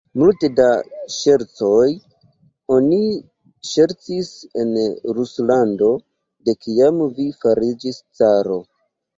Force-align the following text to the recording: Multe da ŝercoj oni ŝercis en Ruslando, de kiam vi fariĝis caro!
Multe 0.19 0.47
da 0.59 0.65
ŝercoj 1.15 1.89
oni 2.77 2.99
ŝercis 3.73 4.31
en 4.63 4.73
Ruslando, 5.19 5.93
de 6.49 6.59
kiam 6.65 7.07
vi 7.21 7.29
fariĝis 7.45 8.05
caro! 8.23 8.59